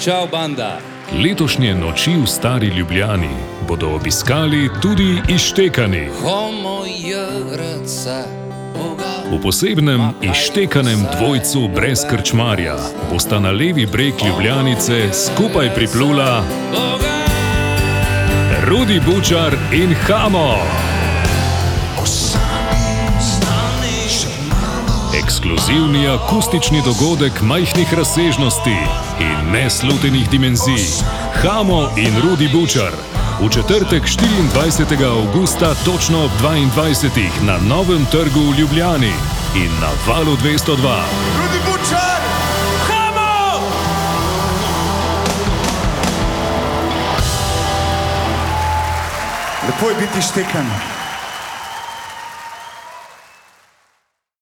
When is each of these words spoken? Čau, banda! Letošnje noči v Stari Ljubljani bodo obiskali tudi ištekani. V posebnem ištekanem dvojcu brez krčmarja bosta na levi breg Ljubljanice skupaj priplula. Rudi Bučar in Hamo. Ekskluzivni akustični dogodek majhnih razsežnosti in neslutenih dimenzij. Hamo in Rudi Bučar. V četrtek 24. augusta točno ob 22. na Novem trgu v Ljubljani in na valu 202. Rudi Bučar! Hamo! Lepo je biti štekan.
Čau, 0.00 0.26
banda! 0.32 0.80
Letošnje 1.14 1.74
noči 1.74 2.14
v 2.16 2.26
Stari 2.26 2.66
Ljubljani 2.66 3.30
bodo 3.68 3.94
obiskali 3.94 4.70
tudi 4.82 5.22
ištekani. 5.28 6.08
V 9.30 9.42
posebnem 9.42 10.10
ištekanem 10.22 11.06
dvojcu 11.18 11.68
brez 11.74 12.02
krčmarja 12.10 12.76
bosta 13.12 13.38
na 13.38 13.50
levi 13.50 13.86
breg 13.86 14.14
Ljubljanice 14.26 15.12
skupaj 15.12 15.74
priplula. 15.74 16.42
Rudi 18.66 19.00
Bučar 19.06 19.54
in 19.72 19.94
Hamo. 19.94 20.58
Ekskluzivni 25.40 26.08
akustični 26.08 26.82
dogodek 26.84 27.40
majhnih 27.42 27.94
razsežnosti 27.94 28.76
in 29.20 29.52
neslutenih 29.52 30.30
dimenzij. 30.30 30.84
Hamo 31.42 31.88
in 31.96 32.20
Rudi 32.22 32.48
Bučar. 32.48 32.92
V 33.40 33.48
četrtek 33.48 34.02
24. 34.02 35.04
augusta 35.04 35.74
točno 35.84 36.24
ob 36.24 36.30
22. 36.42 37.28
na 37.42 37.58
Novem 37.68 38.06
trgu 38.10 38.40
v 38.40 38.58
Ljubljani 38.58 39.12
in 39.56 39.70
na 39.80 39.88
valu 40.06 40.36
202. 40.36 41.02
Rudi 41.38 41.60
Bučar! 41.66 42.20
Hamo! 42.88 43.60
Lepo 49.66 49.88
je 49.88 49.94
biti 50.06 50.22
štekan. 50.22 50.99